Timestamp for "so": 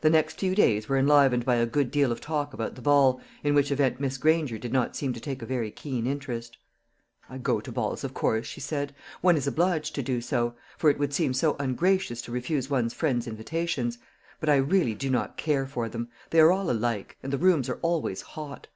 10.20-10.56, 11.34-11.54